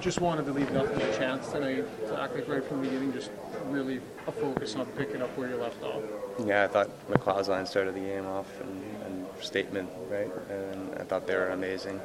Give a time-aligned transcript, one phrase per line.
[0.00, 1.84] just wanted to leave nothing to chance tonight.
[2.08, 3.30] To act like right from the beginning, just
[3.66, 6.02] really a focus on picking up where you left off.
[6.44, 10.30] Yeah, I thought McLeod's line started the game off and, and statement, right?
[10.50, 12.00] And I thought they were amazing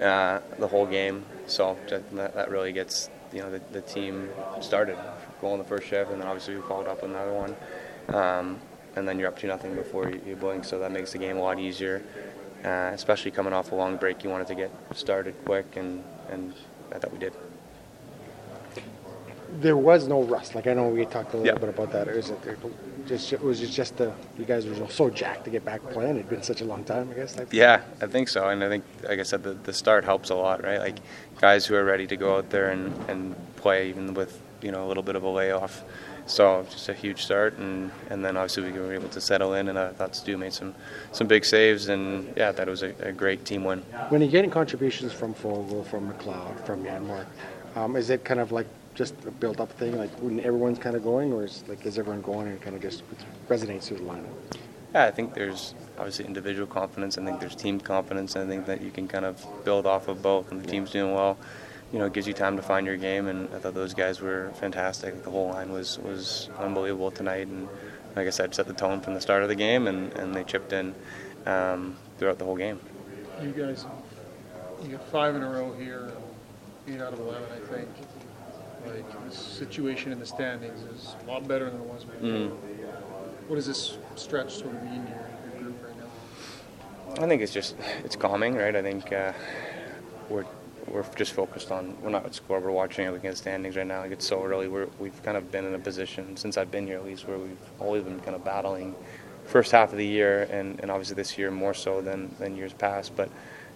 [0.00, 1.24] uh, the whole game.
[1.46, 4.30] So that, that really gets you know the, the team
[4.60, 4.96] started.
[5.40, 7.56] Goal in the first shift, and then obviously we followed up with another one.
[8.14, 8.60] Um,
[8.96, 11.36] and then you're up to nothing before you, you blink, so that makes the game
[11.36, 12.02] a lot easier.
[12.64, 16.54] Uh, especially coming off a long break, you wanted to get started quick, and, and
[16.94, 17.32] I thought we did.
[19.60, 20.54] There was no rust.
[20.54, 21.58] Like I know we talked a little Yeah.
[21.58, 22.08] bit about that.
[22.08, 22.56] Is it there?
[23.06, 26.16] Just it was just the you guys were so jacked to get back playing.
[26.16, 27.36] It'd been such a long time, I guess.
[27.52, 30.34] Yeah, I think so, and I think, like I said, the, the start helps a
[30.34, 30.78] lot, right?
[30.78, 30.96] Like
[31.40, 34.86] guys who are ready to go out there and, and play, even with you know
[34.86, 35.84] a little bit of a layoff.
[36.26, 39.68] So just a huge start, and, and then obviously we were able to settle in,
[39.68, 40.74] and I thought Stu made some,
[41.12, 43.80] some big saves, and yeah, that was a, a great team win.
[44.08, 47.26] When you're getting contributions from Foegele, from McLeod, from Janmark,
[47.76, 49.98] um, is it kind of like just a built-up thing?
[49.98, 52.80] Like when everyone's kind of going, or is like is everyone going and kind of
[52.80, 53.02] just
[53.48, 54.58] resonates through the lineup?
[54.94, 57.18] Yeah, I think there's obviously individual confidence.
[57.18, 58.36] I think there's team confidence.
[58.36, 60.52] And I think that you can kind of build off of both.
[60.52, 61.36] And the team's doing well.
[61.92, 63.28] You know, it gives you time to find your game.
[63.28, 65.22] And I thought those guys were fantastic.
[65.22, 67.46] The whole line was was unbelievable tonight.
[67.46, 67.68] And
[68.16, 70.44] like I said, set the tone from the start of the game, and, and they
[70.44, 70.94] chipped in
[71.46, 72.80] um, throughout the whole game.
[73.42, 73.86] You guys,
[74.82, 76.12] you got five in a row here,
[76.88, 77.88] eight out of eleven, I think.
[78.86, 82.28] Like the situation in the standings is a lot better than it was before.
[82.28, 82.50] Mm.
[83.48, 87.24] What does this stretch sort of mean to your, your group right now?
[87.24, 88.76] I think it's just it's calming, right?
[88.76, 89.32] I think uh,
[90.28, 90.44] we're
[90.88, 92.60] we're just focused on we're not at score.
[92.60, 94.00] We're watching looking at standings right now.
[94.00, 94.68] Like it's so early.
[94.68, 97.38] We're, we've kind of been in a position since I've been here at least where
[97.38, 98.94] we've always been kind of battling
[99.44, 102.72] first half of the year, and, and obviously this year more so than than years
[102.72, 103.14] past.
[103.16, 103.30] But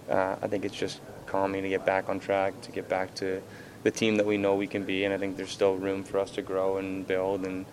[0.09, 3.43] uh, I think it's just calming to get back on track, to get back to
[3.83, 6.19] the team that we know we can be, and I think there's still room for
[6.19, 7.67] us to grow and build and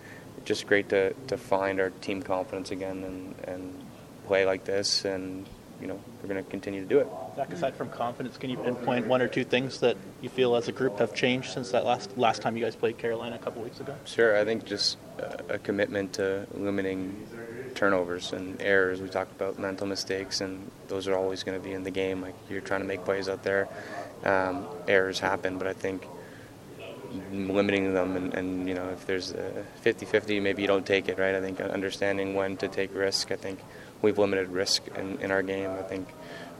[0.44, 3.84] just great to, to find our team confidence again and, and
[4.26, 5.46] play like this and
[5.80, 7.08] you know we're going to continue to do it.
[7.36, 10.68] Zach, aside from confidence, can you pinpoint one or two things that you feel as
[10.68, 13.62] a group have changed since that last last time you guys played Carolina a couple
[13.62, 13.94] weeks ago?
[14.04, 17.26] sure i think just a, a commitment to limiting
[17.74, 19.02] turnovers and errors.
[19.02, 22.22] We talked about mental mistakes and those are always going to be in the game
[22.22, 23.68] like you're trying to make plays out there.
[24.24, 26.06] Um, errors happen but i think
[27.32, 31.18] limiting them and, and you know if there's a 50-50 maybe you don't take it
[31.18, 31.34] right?
[31.34, 33.58] I think understanding when to take risk i think
[34.02, 35.70] we've limited risk in, in our game.
[35.70, 36.08] I think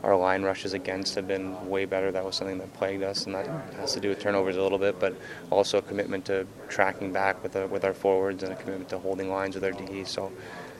[0.03, 2.11] our line rushes against have been way better.
[2.11, 4.77] That was something that plagued us and that has to do with turnovers a little
[4.77, 5.15] bit but
[5.49, 9.29] also a commitment to tracking back with, with our forwards and a commitment to holding
[9.29, 10.31] lines with our DE so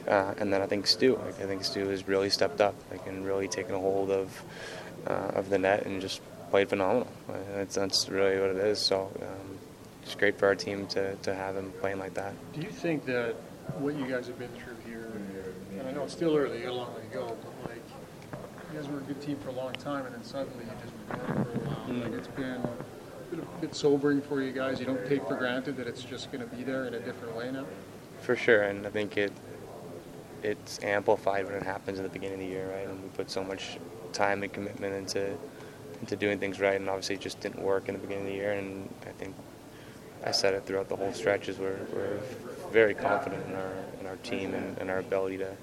[0.08, 3.06] uh, and then I think Stu like, I think Stu has really stepped up like,
[3.08, 4.44] and really taken a hold of
[5.06, 8.80] uh, of the net and just played phenomenal uh, that's, that's really what it is
[8.80, 9.58] so um,
[10.08, 12.34] it's great for our team to, to have him playing like that.
[12.54, 13.36] Do you think that
[13.78, 15.12] what you guys have been through here,
[15.78, 17.84] and I know it's still early, a long way to go, but like,
[18.72, 20.94] you guys were a good team for a long time, and then suddenly you just
[21.10, 22.10] weren't for a while.
[22.10, 24.80] Like, it's been a bit, a bit sobering for you guys.
[24.80, 27.36] You don't take for granted that it's just going to be there in a different
[27.36, 27.66] way now.
[28.22, 29.34] For sure, and I think it
[30.42, 32.88] it's amplified when it happens at the beginning of the year, right?
[32.88, 33.78] And we put so much
[34.14, 35.36] time and commitment into
[36.02, 38.36] into doing things right, and obviously it just didn't work in the beginning of the
[38.38, 38.54] year.
[38.54, 39.36] And I think
[40.26, 41.58] I said it throughout the whole stretches.
[41.58, 42.20] we're, we're
[42.72, 45.56] very confident in our in our team and, and our ability to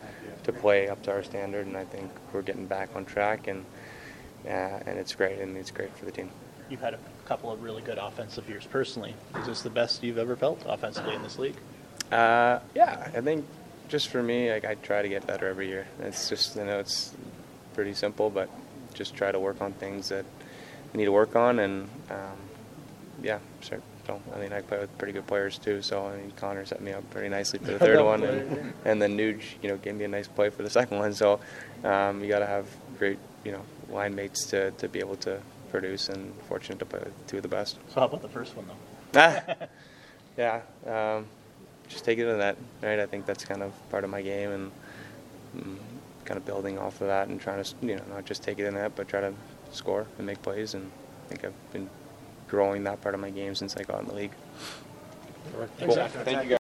[0.44, 3.64] to play up to our standard, and I think we're getting back on track, and
[4.46, 4.50] uh,
[4.86, 6.30] and it's great, and it's great for the team.
[6.68, 9.14] You've had a couple of really good offensive years personally.
[9.36, 11.56] Is this the best you've ever felt offensively in this league?
[12.10, 13.44] Uh, yeah, I think
[13.88, 15.86] just for me, like I try to get better every year.
[16.00, 17.14] It's just you know it's
[17.74, 18.48] pretty simple, but
[18.94, 20.24] just try to work on things that
[20.92, 22.38] I need to work on, and um,
[23.22, 23.80] yeah, sure.
[24.06, 25.82] So I mean, I play with pretty good players too.
[25.82, 29.02] So I mean, Connor set me up pretty nicely for the third one, and, and
[29.02, 31.14] then Nuge, you know, gave me a nice play for the second one.
[31.14, 31.40] So
[31.82, 32.66] um, you got to have
[32.98, 35.40] great, you know, line mates to, to be able to
[35.70, 37.78] produce, and fortunate to play with two of the best.
[37.88, 39.36] So how about the first one though?
[40.36, 41.26] yeah, um,
[41.88, 42.56] just take it to that.
[42.82, 43.00] right?
[43.00, 44.72] I think that's kind of part of my game, and
[45.56, 45.76] mm,
[46.24, 48.66] kind of building off of that and trying to, you know, not just take it
[48.66, 49.32] in the net, but try to
[49.72, 50.74] score and make plays.
[50.74, 50.90] And
[51.24, 51.88] I think I've been
[52.48, 54.32] growing that part of my game since I got in the league.
[55.78, 56.10] Thanks, Zach.
[56.10, 56.58] Thank you guys.